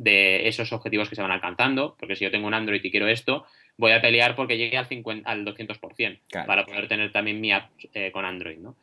[0.49, 3.47] esos objetivos que se van alcanzando, porque si yo tengo un Android y quiero esto,
[3.77, 7.71] voy a pelear porque llegue al, 50, al 200% para poder tener también mi app
[7.95, 8.75] eh, con Android, ¿no?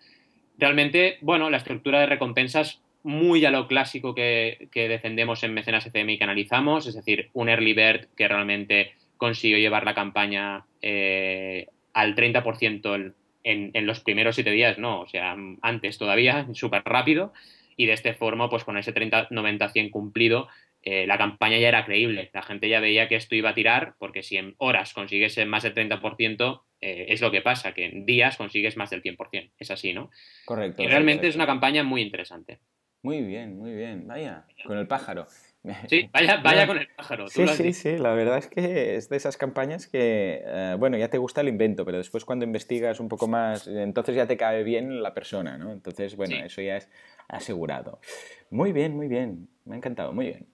[0.57, 6.13] Realmente, bueno, la estructura de recompensas muy a lo clásico que, defendemos en Mecenas FM
[6.13, 11.67] y que analizamos, es decir, un early bird que realmente consiguió llevar la campaña eh,
[11.93, 13.13] al 30%
[13.43, 17.33] en, en, los primeros siete días, no, o sea, antes todavía, súper rápido,
[17.75, 20.47] y de este forma, pues con ese 30, 90, 100 cumplido,
[20.85, 23.95] eh, la campaña ya era creíble, la gente ya veía que esto iba a tirar,
[23.99, 28.05] porque si en horas consigues más del 30%, eh, es lo que pasa, que en
[28.05, 30.11] días consigues más del 100%, es así, ¿no?
[30.43, 30.83] Correcto.
[30.83, 32.59] Y realmente es una campaña muy interesante.
[33.03, 34.07] Muy bien, muy bien.
[34.07, 35.27] Vaya, con el pájaro.
[35.87, 37.29] Sí, vaya, vaya con el pájaro.
[37.29, 37.97] Sí, sí, sí.
[37.97, 41.47] La verdad es que es de esas campañas que, eh, bueno, ya te gusta el
[41.47, 45.57] invento, pero después cuando investigas un poco más, entonces ya te cae bien la persona,
[45.57, 45.71] ¿no?
[45.71, 46.89] Entonces, bueno, eso ya es
[47.29, 48.01] asegurado.
[48.49, 49.47] Muy bien, muy bien.
[49.63, 50.47] Me ha encantado, muy bien.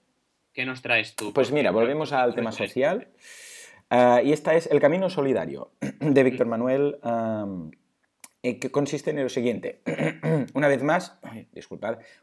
[0.54, 1.34] ¿Qué nos traes tú?
[1.34, 3.08] Pues mira, volvemos al tema social.
[3.90, 7.00] Ah, y esta es El Camino Solidario, de Víctor Manuel
[8.42, 9.82] eh, que consiste en lo siguiente.
[10.54, 11.20] una vez más,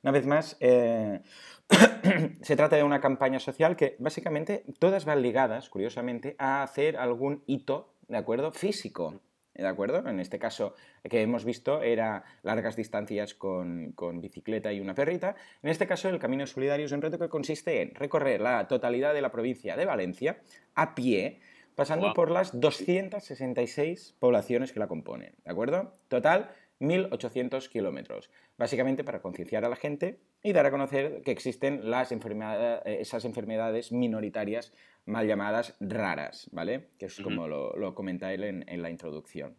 [0.02, 1.20] una vez más, eh,
[2.40, 7.42] se trata de una campaña social que básicamente todas van ligadas, curiosamente, a hacer algún
[7.46, 8.50] hito, ¿de acuerdo?
[8.52, 9.20] Físico.
[9.52, 10.06] ¿De acuerdo?
[10.06, 15.34] En este caso que hemos visto era largas distancias con, con, bicicleta y una perrita.
[15.62, 19.14] En este caso el Camino Solidario es un reto que consiste en recorrer la totalidad
[19.14, 20.38] de la provincia de Valencia
[20.74, 21.40] a pie
[21.76, 25.92] pasando por las 266 poblaciones que la componen, ¿de acuerdo?
[26.08, 31.90] Total, 1.800 kilómetros, básicamente para concienciar a la gente y dar a conocer que existen
[31.90, 34.72] las enfermedades, esas enfermedades minoritarias
[35.04, 36.88] mal llamadas raras, ¿vale?
[36.98, 39.56] Que es como lo, comenta él en, la introducción.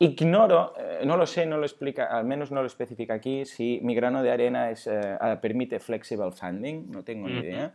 [0.00, 3.80] Ignoro, eh, no lo sé, no lo explica, al menos no lo especifica aquí, si
[3.82, 7.74] mi grano de arena es, eh, permite flexible funding, no tengo ni idea.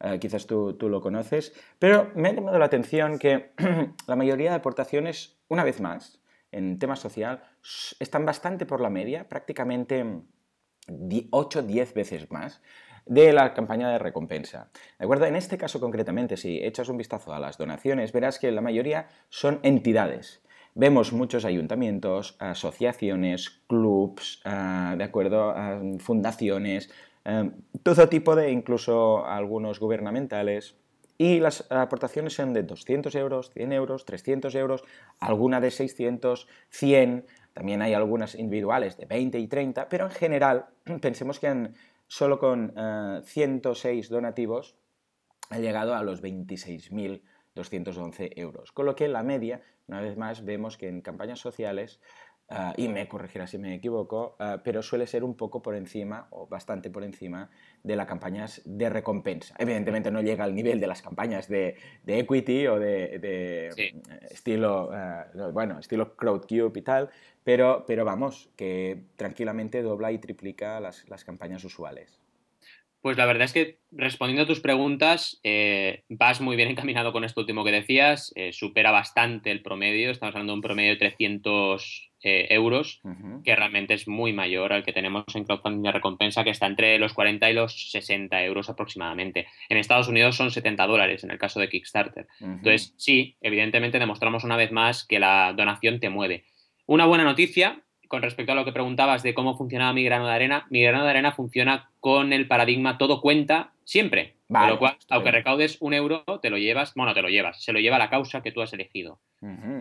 [0.00, 3.52] Eh, quizás tú, tú, lo conoces, pero me ha llamado la atención que
[4.08, 6.20] la mayoría de aportaciones, una vez más,
[6.50, 7.44] en tema social,
[8.00, 10.04] están bastante por la media, prácticamente
[10.88, 12.60] 8-10 veces más
[13.06, 14.68] de la campaña de recompensa.
[14.98, 15.26] ¿De acuerdo?
[15.26, 19.06] En este caso concretamente, si echas un vistazo a las donaciones, verás que la mayoría
[19.28, 20.42] son entidades
[20.74, 25.50] vemos muchos ayuntamientos, asociaciones, clubs, ah, ¿de acuerdo?
[25.50, 26.90] Ah, fundaciones,
[27.24, 27.48] ah,
[27.82, 30.76] todo tipo de, incluso algunos gubernamentales.
[31.18, 34.82] Y las aportaciones son de 200 euros, 100 euros, 300 euros,
[35.20, 40.66] alguna de 600, 100, también hay algunas individuales de 20 y 30, pero en general
[41.00, 41.70] pensemos que
[42.08, 42.74] solo con
[43.24, 44.74] 106 donativos
[45.50, 46.22] ha llegado a los
[47.54, 52.00] 26.211 euros, con lo que la media una vez más vemos que en campañas sociales,
[52.48, 56.28] ah, y me corregirá si me equivoco, ah, pero suele ser un poco por encima
[56.30, 57.50] o bastante por encima
[57.82, 59.54] de las campañas de recompensa.
[59.58, 63.68] Evidentemente no llega al nivel de las campañas de, equity o de,
[64.30, 67.10] estilo, ah, bueno, estilo CrowdCube y tal,
[67.44, 72.21] pero, pero vamos, que tranquilamente dobla y triplica las, las campañas usuales.
[73.02, 77.24] Pues la verdad es que respondiendo a tus preguntas, eh, vas muy bien encaminado con
[77.24, 80.96] esto último que decías, eh, supera bastante el promedio, estamos hablando de un promedio de
[80.96, 83.02] 300 eh, euros,
[83.42, 86.96] que realmente es muy mayor al que tenemos en crowdfunding de recompensa, que está entre
[87.00, 89.48] los 40 y los 60 euros aproximadamente.
[89.68, 92.28] En Estados Unidos son 70 dólares en el caso de Kickstarter.
[92.40, 96.44] Entonces, sí, evidentemente demostramos una vez más que la donación te mueve.
[96.86, 100.34] Una buena noticia con respecto a lo que preguntabas de cómo funcionaba mi grano de
[100.34, 104.34] arena, mi grano de arena funciona con el paradigma todo cuenta siempre.
[104.48, 107.72] Con lo cual, aunque recaudes un euro, te lo llevas, bueno, te lo llevas, se
[107.72, 109.18] lo lleva la causa que tú has elegido.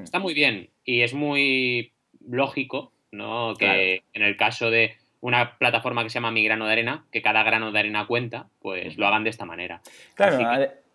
[0.01, 1.91] Está muy bien y es muy
[2.25, 3.53] lógico, ¿no?
[3.59, 7.21] Que en el caso de una plataforma que se llama Mi Grano de Arena, que
[7.21, 9.81] cada grano de arena cuenta, pues lo hagan de esta manera.
[10.15, 10.37] Claro,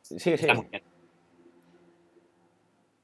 [0.01, 0.47] sí, sí.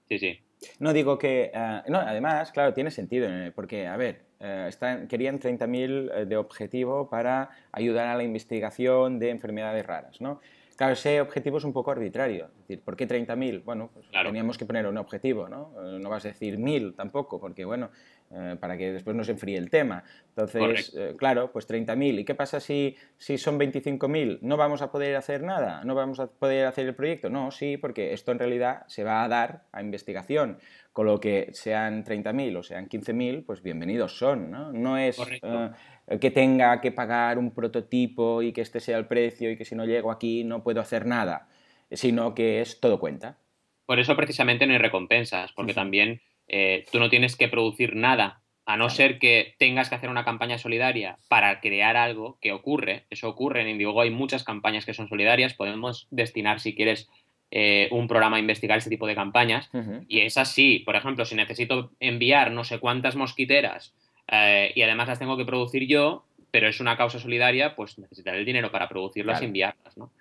[0.09, 0.41] Sí, sí.
[0.79, 1.51] No digo que...
[1.55, 6.25] eh, no, además, claro, tiene sentido, eh, porque, a ver, eh, están, querían 30.000 eh,
[6.27, 10.41] de objetivo para ayudar a la investigación de enfermedades raras, ¿no?
[10.77, 12.47] Claro, ese objetivo es un poco arbitrario.
[12.47, 13.63] Es decir, ¿por qué 30.000?
[13.63, 14.31] Bueno, pues Claro.
[14.31, 15.71] teníamos que poner un objetivo, ¿no?
[15.99, 17.91] No vas a decir 1.000 tampoco, porque, bueno,
[18.35, 20.05] eh, para que después no se enfríe el tema.
[20.31, 22.21] Entonces, eh, claro, pues 30.000.
[22.21, 24.39] ¿Y qué pasa si, si son 25.000?
[24.41, 25.85] ¿No vamos a poder hacer nada?
[25.85, 27.29] ¿No vamos a poder hacer el proyecto?
[27.29, 30.59] No, sí, porque esto en realidad se va a dar a investigación.
[30.95, 34.73] Con lo que sean 30.000 o sean 15.000, pues bienvenidos son, ¿no?
[34.73, 39.51] No es eh, que tenga que pagar un prototipo y que este sea el precio
[39.51, 41.49] y que si no llego aquí no puedo hacer nada,
[41.91, 43.37] sino que es todo cuenta.
[43.85, 48.41] Por eso precisamente no hay recompensas, porque también eh, tú no tienes que producir nada,
[48.65, 53.07] a no ser que tengas que hacer una campaña solidaria para crear algo que ocurre.
[53.11, 57.09] Eso ocurre en Indiegogo, hay muchas campañas que son solidarias, podemos destinar, si quieres,
[57.51, 59.69] eh, un programa a investigar este tipo de campañas.
[60.09, 63.95] Y es así, por ejemplo, si necesito enviar no sé cuántas mosquiteras
[64.31, 68.39] eh, y además las tengo que producir yo, pero es una causa solidaria, pues necesitaré
[68.39, 69.45] el dinero para producirlas Claro.
[69.45, 70.13] y enviarlas, ¿no?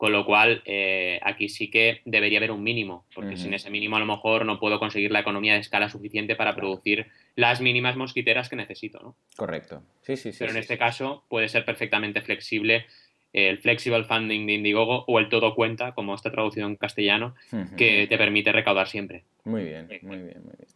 [0.00, 3.96] Con lo cual, eh, aquí sí que debería haber un mínimo, porque sin ese mínimo
[3.96, 7.96] a lo mejor no puedo conseguir la economía de escala suficiente para producir las mínimas
[7.96, 9.14] mosquiteras que necesito, ¿no?
[9.36, 9.82] Correcto.
[10.00, 10.38] Sí, sí, sí.
[10.38, 10.78] Pero en sí, este sí.
[10.78, 12.86] caso puede ser perfectamente flexible
[13.34, 17.34] eh, el flexible funding de Indiegogo o el todo cuenta, como está traducido en castellano,
[17.76, 19.24] que te permite recaudar siempre.
[19.44, 20.68] Muy bien, muy bien, muy bien.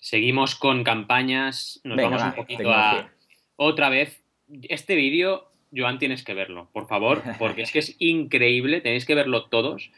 [0.00, 3.10] Seguimos con campañas, nos Venga, vamos va, un poquito a
[3.56, 4.22] otra vez.
[4.70, 9.14] Este vídeo, Joan, tienes que verlo, por favor, porque es que es increíble, tenéis que
[9.14, 9.90] verlo todos.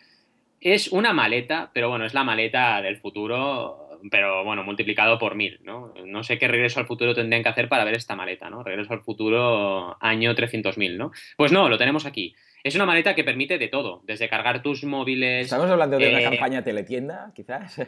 [0.61, 5.61] Es una maleta, pero bueno, es la maleta del futuro, pero bueno, multiplicado por mil,
[5.63, 5.95] ¿no?
[6.05, 8.63] No sé qué regreso al futuro tendrían que hacer para ver esta maleta, ¿no?
[8.63, 11.13] Regreso al futuro año 300.000, ¿no?
[11.37, 12.35] Pues no, lo tenemos aquí.
[12.65, 16.21] Es una maleta que permite de todo, desde cargar tus móviles, ¿Estamos hablando de una
[16.21, 17.79] eh, campaña teletienda, quizás?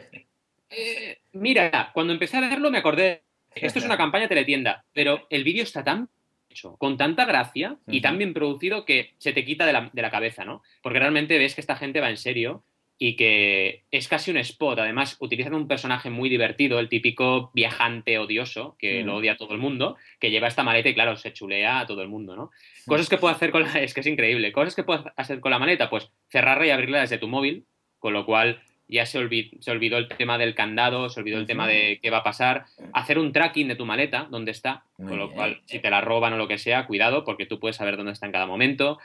[0.69, 3.23] eh, mira, cuando empecé a verlo me acordé,
[3.53, 6.09] esto es una campaña teletienda, pero el vídeo está tan
[6.51, 10.01] hecho, con tanta gracia y tan bien producido que se te quita de la, de
[10.01, 10.61] la cabeza, ¿no?
[10.81, 12.63] Porque realmente ves que esta gente va en serio
[13.03, 14.77] y que es casi un spot.
[14.77, 19.07] Además, utilizan un personaje muy divertido, el típico viajante odioso, que Mm.
[19.07, 21.87] lo odia a todo el mundo, que lleva esta maleta y, claro, se chulea a
[21.87, 22.51] todo el mundo, ¿no?
[22.85, 23.71] Cosas que puedo hacer con la...
[23.81, 24.51] Es que es increíble.
[24.51, 27.65] Cosas que puedes hacer con la maleta, pues cerrarla y abrirla desde tu móvil,
[27.97, 28.61] con lo cual
[28.91, 32.09] ya se, olvi- se olvidó el tema del candado, se olvidó el tema de qué
[32.11, 32.65] va a pasar.
[32.93, 36.33] Hacer un tracking de tu maleta, dónde está, con lo cual, si te la roban
[36.33, 38.99] o lo que sea, cuidado, porque tú puedes saber dónde está en cada momento.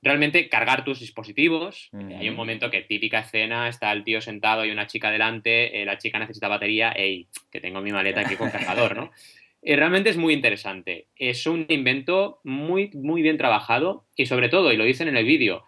[0.00, 1.90] Realmente cargar tus dispositivos.
[1.92, 5.84] Hay un momento que típica escena, está el tío sentado y una chica delante, eh,
[5.84, 9.10] la chica necesita batería, ey, que tengo mi maleta aquí con cargador, ¿no?
[9.64, 11.06] Eh, realmente es muy interesante.
[11.14, 15.24] Es un invento muy, muy bien trabajado y sobre todo, y lo dicen en el
[15.24, 15.62] vídeo,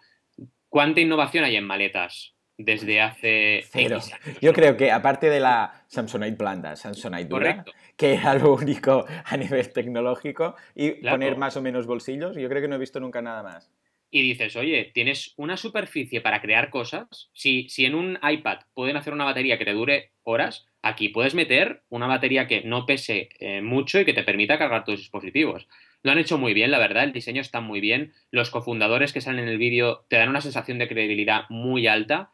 [0.67, 3.63] ¿cuánta innovación hay en maletas desde hace...
[3.69, 3.99] Cero.
[4.41, 7.71] Yo creo que aparte de la Samsonite blanda, Samsonite dura, Correcto.
[7.97, 11.17] que era lo único a nivel tecnológico, y Claro.
[11.17, 13.71] poner más o menos bolsillos, yo creo que no he visto nunca nada más.
[14.11, 17.29] y dices, oye, tienes una superficie para crear cosas.
[17.33, 21.35] Si, si en un iPad pueden hacer una batería que te dure horas, aquí puedes
[21.35, 25.67] meter una batería que no pese eh, mucho y que te permita cargar tus dispositivos.
[26.01, 28.13] Lo han hecho muy bien, la verdad, el diseño está muy bien.
[28.31, 32.29] Los cofundadores que salen en el vídeo te dan una sensación de credibilidad muy alta.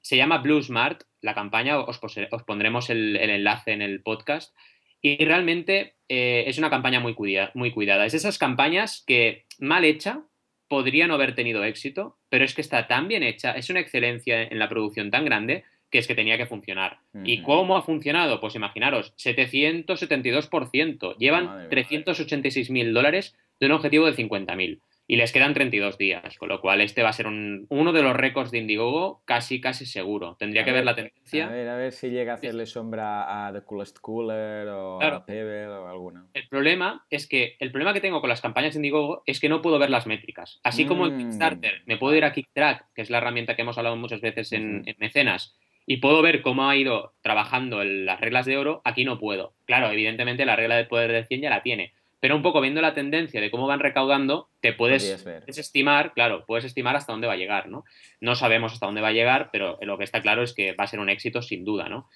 [0.00, 2.00] Se llama Blue Smart, la campaña, os,
[2.46, 4.54] pondremos el, el enlace en el podcast.
[5.02, 8.06] Y realmente eh, es una campaña muy, cuida- muy cuidada.
[8.06, 10.22] Es de esas campañas que, mal hecha,
[10.68, 14.42] podría no haber tenido éxito, pero es que está tan bien hecha, es una excelencia
[14.42, 16.98] en la producción tan grande que es que tenía que funcionar.
[17.24, 18.40] ¿Y cómo ha funcionado?
[18.40, 21.16] Pues imaginaros, 772%.
[21.18, 21.68] Llevan Madre mía.
[21.70, 24.80] 386 mil dólares de un objetivo de 50.000
[25.10, 28.00] y les quedan 32 días, con lo cual este va a ser un- uno de
[28.00, 30.36] los récords de Indiegogo casi, casi seguro.
[30.38, 31.48] Tendría A que ver, ver, la A tendencia.
[31.48, 35.16] ver, a ver si llega a hacerle sombra a The Coolest Cooler o Claro.
[35.16, 36.28] a Pebble o alguna.
[36.32, 39.48] El problema es que el problema que tengo con las campañas de Indiegogo es que
[39.48, 40.60] no puedo ver las métricas.
[40.62, 41.18] Así como en Mm.
[41.18, 44.52] Kickstarter me puedo ir a KickTrack, que es la herramienta que hemos hablado muchas veces
[44.52, 49.18] en, Mecenas, y puedo ver cómo ha ido trabajando las reglas de oro, aquí no
[49.18, 49.54] puedo.
[49.64, 52.80] Claro, evidentemente la regla del poder del 100 ya la tiene, pero un poco viendo
[52.82, 57.26] la tendencia de cómo van recaudando, te puedes, puedes estimar, claro, puedes estimar hasta dónde
[57.26, 57.84] va a llegar, ¿no?
[58.20, 60.84] No sabemos hasta dónde va a llegar, pero lo que está claro es que va
[60.84, 62.08] a ser un éxito sin duda, ¿no?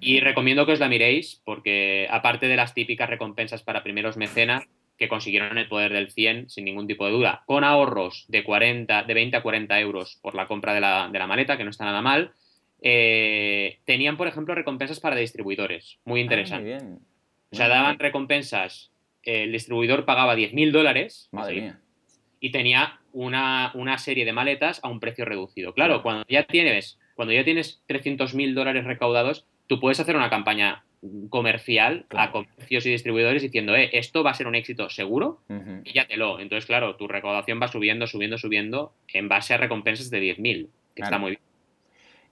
[0.00, 4.64] Y recomiendo que os la miréis porque aparte de las típicas recompensas para primeros mecenas
[4.98, 9.04] que consiguieron el poder del 100 sin ningún tipo de duda, con ahorros de 40,
[9.04, 11.70] de 20 a 40 euros por la compra de la, de la maleta, que no
[11.70, 12.32] está nada mal,
[12.82, 16.62] eh, tenían, por ejemplo, recompensas para distribuidores, muy Ah, interesante.
[16.64, 16.98] muy bien.
[17.52, 17.98] o sea, daban bien.
[18.00, 18.90] recompensas,
[19.28, 21.28] el distribuidor pagaba 10.000 dólares
[22.40, 25.74] y tenía una, una serie de maletas a un precio reducido.
[25.74, 26.02] Claro, Claro.
[26.02, 30.84] cuando ya tienes cuando ya tienes 300.000 dólares recaudados, tú puedes hacer una campaña
[31.30, 35.40] comercial a comercios y distribuidores diciendo, eh, esto va a ser un éxito seguro,
[35.84, 36.38] y ya te lo.
[36.38, 41.02] Entonces, claro, tu recaudación va subiendo, subiendo, subiendo en base a recompensas de 10.000, que
[41.02, 41.42] está muy bien.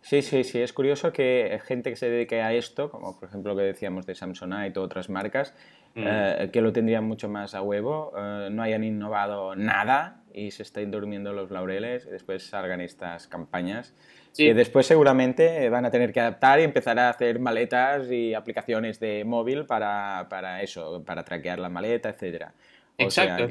[0.06, 3.54] Sí, sí, sí, es curioso que gente que se dedique a esto, como por ejemplo
[3.54, 5.52] lo que decíamos de Samsonite o otras marcas,
[5.96, 6.04] mm.
[6.06, 10.62] eh, que lo tendrían mucho más a huevo, eh, no hayan innovado nada y se
[10.62, 13.94] estén durmiendo los laureles y después salgan estas campañas
[14.36, 19.00] que después seguramente van a tener que adaptar y empezar a hacer maletas y aplicaciones
[19.00, 22.52] de móvil para, para eso, para traquear la maleta, etcétera.
[22.96, 23.48] Exacto.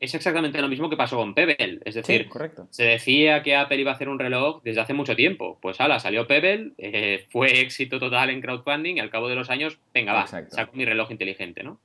[0.00, 1.80] Es exactamente lo mismo que pasó con Pebble.
[1.84, 2.28] Es decir,
[2.70, 5.58] se decía que Apple iba a hacer un reloj desde hace mucho tiempo.
[5.60, 9.50] Pues ala, salió Pebble, eh, fue éxito total en crowdfunding y al cabo de los
[9.50, 11.80] años, venga, va, saco mi reloj inteligente, ¿no?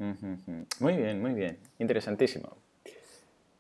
[0.80, 1.58] Muy bien, muy bien.
[1.80, 2.58] Interesantísimo.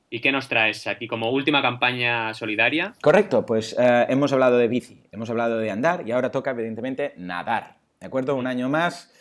[0.09, 2.93] ¿Y qué nos traes aquí como última campaña solidaria?
[3.01, 7.13] Correcto, pues eh, hemos hablado de bici, hemos hablado de andar y ahora toca evidentemente
[7.17, 7.77] nadar.
[7.99, 8.35] ¿De acuerdo?
[8.35, 9.12] Un año más,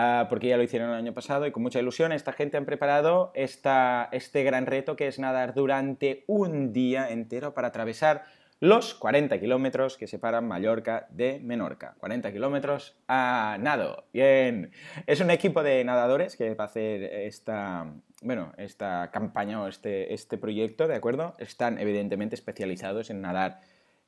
[0.00, 2.64] eh, porque ya lo hicieron el año pasado y con mucha ilusión esta gente han
[2.64, 8.24] preparado esta, este gran reto que es nadar durante un día entero para atravesar
[8.60, 11.96] los 40 kilómetros que separan Mallorca de Menorca.
[11.98, 14.04] 40 kilómetros a nado.
[14.12, 14.70] Bien.
[15.06, 17.86] Es un equipo de nadadores que va a hacer esta,
[18.22, 21.34] bueno, esta campaña o este, este proyecto, ¿de acuerdo?
[21.38, 23.60] Están evidentemente especializados en nadar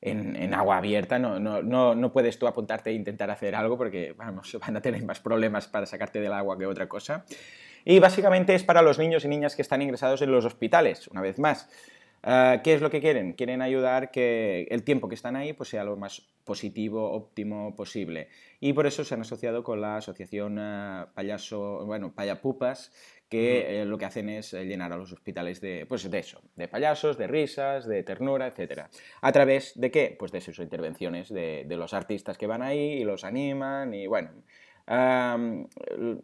[0.03, 1.17] en, agua abierta.
[1.19, 5.03] No, no, no, puedes tú apuntarte e intentar hacer algo porque vamos, van a tener
[5.03, 7.25] más problemas para sacarte del agua que otra cosa.
[7.85, 11.21] Y básicamente es para los niños y niñas que están ingresados en los hospitales, una
[11.21, 11.69] vez más.
[12.25, 13.33] Ah, ¿Qué es lo que quieren?
[13.33, 18.29] Quieren ayudar que el tiempo que están ahí pues, sea lo más positivo, óptimo posible.
[18.61, 22.93] Y por eso se han asociado con la asociación uh, Payaso, bueno, Payapupas,
[23.33, 26.39] que eh, lo que hacen es eh, llenar a los hospitales de, pues de eso,
[26.55, 28.83] de payasos, de risas, de ternura, etc.
[29.21, 30.15] ¿A través de qué?
[30.19, 34.05] Pues de sus intervenciones de, de los artistas que van ahí y los animan y
[34.05, 34.29] bueno,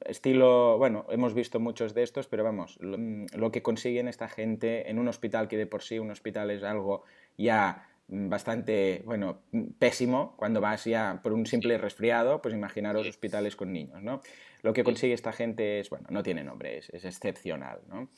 [0.05, 4.99] estilo, bueno, hemos visto muchos de estos, pero vamos, lo, que consiguen esta gente en
[4.99, 7.05] un hospital que de por sí un hospital es algo
[7.39, 9.41] ya bastante, bueno,
[9.77, 14.21] pésimo, cuando vas ya por un simple resfriado, pues imaginaros hospitales con niños, ¿no?
[14.61, 18.09] Lo que consigue esta gente es, bueno, no tiene nombre, es, excepcional, ¿no?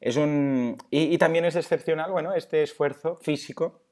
[0.00, 3.82] Es un, y también es excepcional, bueno, este esfuerzo físico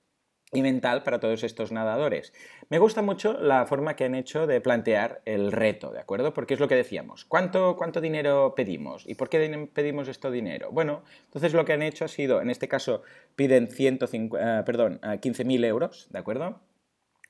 [0.53, 2.33] y mental para todos estos nadadores.
[2.71, 6.33] Me gusta mucho la forma que han hecho de plantear el reto, ¿de acuerdo?
[6.33, 9.05] Porque es lo que decíamos, ¿cuánto, cuánto dinero pedimos?
[9.07, 10.71] ¿Y por qué pedimos esto dinero?
[10.73, 13.03] Bueno, entonces lo que han hecho ha sido, en este caso,
[13.37, 16.61] piden 150, eh, 15.000 euros, ¿de acuerdo?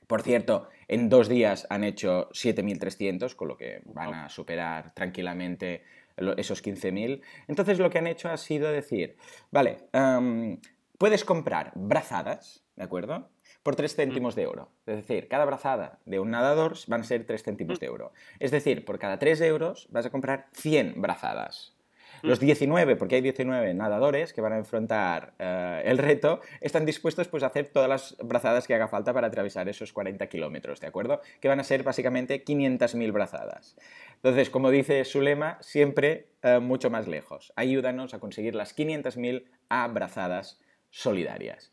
[0.07, 5.83] Por cierto, en dos días han hecho 7.300, con lo que van a superar tranquilamente
[6.37, 7.21] esos 15.000.
[7.47, 9.17] Entonces lo que han hecho ha sido decir,
[9.51, 9.87] vale,
[10.99, 13.29] puedes comprar brazadas, ¿de acuerdo?
[13.63, 14.69] Por 3 céntimos de euro.
[14.85, 18.11] Es decir, cada brazada de un nadador van a ser 3 céntimos de euro.
[18.39, 21.75] Es decir, por cada 3 euros vas a comprar 100 brazadas.
[22.21, 27.29] Los 19, porque hay 19 nadadores que van a enfrentar eh, el reto, están dispuestos
[27.29, 30.87] pues, a hacer todas las brazadas que haga falta para atravesar esos 40 kilómetros, ¿de
[30.87, 31.21] acuerdo?
[31.39, 33.77] Que van a ser básicamente 500.000 brazadas.
[34.15, 37.53] Entonces, como dice su lema, siempre eh, mucho más lejos.
[37.55, 40.59] Ayúdanos a conseguir las 500.000 abrazadas
[40.89, 41.71] solidarias.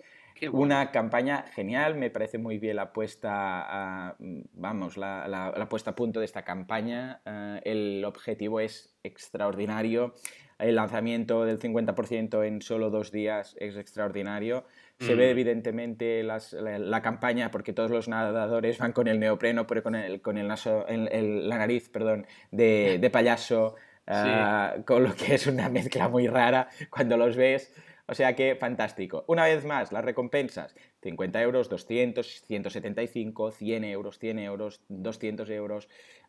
[0.53, 4.17] Una campaña genial, me parece muy bien la puesta a,
[4.53, 7.23] vamos, la, puesta a punto de esta campaña.
[7.25, 10.15] Eh, el objetivo es extraordinario.
[10.59, 14.67] El lanzamiento del 50% en solo dos días es extraordinario.
[14.99, 15.31] Se ve mm.
[15.31, 20.39] evidentemente la, campaña porque todos los nadadores van con el neopreno, pero con, el, con
[20.39, 23.77] el naso, la nariz perdón, de, payaso,
[24.07, 27.75] eh, con lo que es una mezcla muy rara cuando los ves.
[28.09, 29.25] O sea que fantástico.
[29.27, 35.89] Una vez más, las recompensas, 50 euros, 200, 175, 100 euros, 100 euros, 200 euros.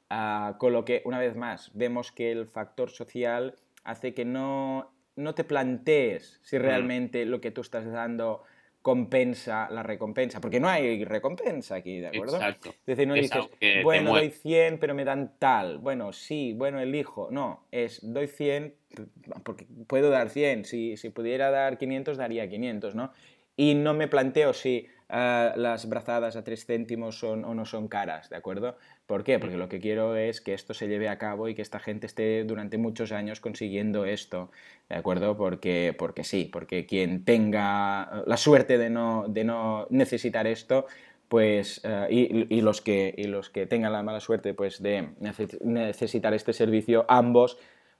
[0.09, 4.91] Ah, con lo que, una vez más, vemos que el factor social hace que no,
[5.15, 6.61] no te plantees si mm.
[6.61, 8.43] realmente lo que tú estás dando
[8.87, 12.37] compensa la recompensa, porque no hay recompensa aquí, ¿de acuerdo?
[12.37, 12.69] Exacto.
[12.69, 13.43] Es decir, no dices,
[13.83, 18.73] bueno, doy 100, pero me dan tal, bueno, sí, bueno, elijo, no, es doy 100,
[19.43, 23.11] porque puedo dar 100, si, si pudiera dar 500, daría 500, ¿no?
[23.57, 28.29] Y no me planteo si Las brazadas a 3 céntimos son o no son caras,
[28.29, 28.77] ¿de acuerdo?
[29.05, 29.39] ¿Por qué?
[29.39, 32.07] Porque lo que quiero es que esto se lleve a cabo y que esta gente
[32.07, 34.51] esté durante muchos años consiguiendo esto,
[34.89, 35.37] ¿de acuerdo?
[35.37, 40.87] Porque, porque sí, porque quien tenga la suerte de no, de no necesitar esto,
[41.29, 45.09] pues, ah, y, los que, y los que tengan la mala suerte pues, de
[45.63, 47.57] necesitar este servicio, ambos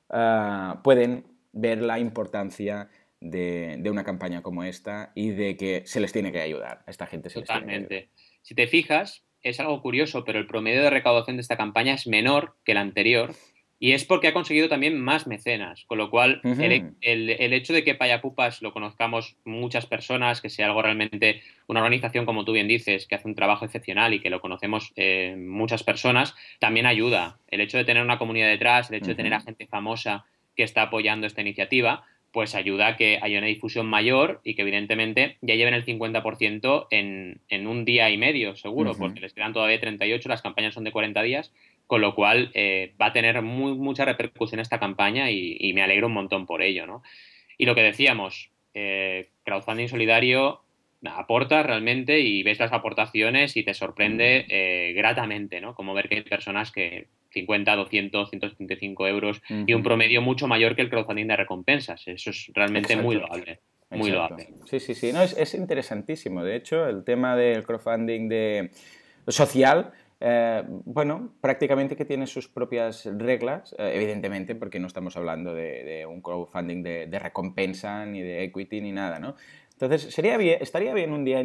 [0.10, 2.90] ah, pueden ver la importancia
[3.20, 6.84] de, una campaña como esta y de que se les tiene que ayudar.
[6.86, 7.72] A esta gente se Totalmente.
[7.72, 8.40] les tiene que ayudar.
[8.42, 12.08] Si te fijas, es algo curioso, pero el promedio de recaudación de esta campaña es
[12.08, 13.34] menor que la anterior
[13.80, 17.94] y es porque ha conseguido también más mecenas, con lo cual el, hecho de que
[17.94, 23.06] Payapupas lo conozcamos muchas personas, que sea algo realmente una organización, como tú bien dices,
[23.06, 27.38] que hace un trabajo excepcional y que lo conocemos eh, muchas personas, también ayuda.
[27.50, 30.64] El hecho de tener una comunidad detrás, el hecho de tener a gente famosa que
[30.64, 32.04] está apoyando esta iniciativa,
[32.38, 36.86] pues ayuda a que haya una difusión mayor y que evidentemente ya lleven el 50%
[36.92, 40.84] en, en un día y medio, seguro, porque les quedan todavía 38, las campañas son
[40.84, 41.52] de 40 días
[41.88, 46.06] con lo cual eh, va a tener muy, mucha repercusión esta campaña y, me alegro
[46.06, 46.86] un montón por ello.
[46.86, 47.02] ¿no?
[47.58, 50.62] Y lo que decíamos, eh, crowdfunding solidario
[51.06, 55.74] aporta realmente y ves las aportaciones y te sorprende eh, gratamente, ¿no?
[55.74, 60.76] Como ver que hay personas que 50, 200, 175 euros y un promedio mucho mayor
[60.76, 62.08] que el crowdfunding de recompensas.
[62.08, 63.60] Eso es realmente muy loable.
[63.90, 64.50] Muy loable.
[64.66, 65.14] Sí, sí, sí.
[65.14, 66.44] No, es, es interesantísimo.
[66.44, 68.72] De hecho, el tema del crowdfunding de
[69.28, 75.54] social eh, bueno, prácticamente que tiene sus propias reglas, eh, evidentemente, porque no estamos hablando
[75.54, 79.36] de, un crowdfunding de, recompensa, ni de equity, ni nada, ¿no?
[79.80, 81.44] Entonces, sería bien, estaría bien un día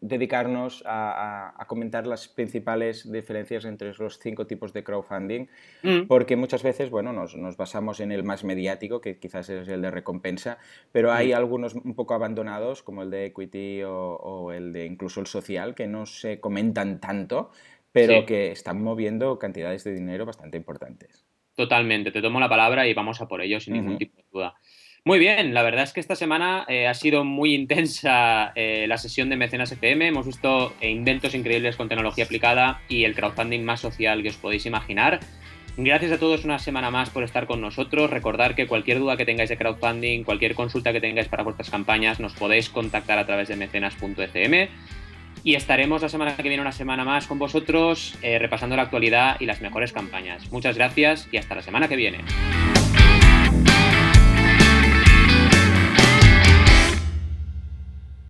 [0.00, 5.48] dedicarnos a, comentar las principales diferencias entre los cinco tipos de crowdfunding,
[5.82, 6.06] mm.
[6.06, 9.90] porque muchas veces, bueno, nos, basamos en el más mediático, que quizás es el de
[9.90, 10.58] recompensa,
[10.92, 11.36] pero hay mm.
[11.36, 15.74] algunos un poco abandonados, como el de equity o, o el de incluso el social,
[15.74, 17.50] que no se comentan tanto
[17.92, 21.26] pero que están moviendo cantidades de dinero bastante importantes.
[21.54, 24.54] Totalmente, te tomo la palabra y vamos a por ello sin ningún tipo de duda.
[25.04, 28.98] Muy bien, la verdad es que esta semana eh, ha sido muy intensa eh, la
[28.98, 30.06] sesión de Mecenas FM.
[30.06, 34.64] Hemos visto inventos increíbles con tecnología aplicada y el crowdfunding más social que os podéis
[34.64, 35.18] imaginar.
[35.76, 38.10] Gracias a todos una semana más por estar con nosotros.
[38.10, 42.20] Recordar que cualquier duda que tengáis de crowdfunding, cualquier consulta que tengáis para vuestras campañas,
[42.20, 44.68] nos podéis contactar a través de mecenas.fm.
[45.42, 49.40] Y estaremos la semana que viene una semana más con vosotros eh, repasando la actualidad
[49.40, 50.52] y las mejores campañas.
[50.52, 52.18] Muchas gracias y hasta la semana que viene.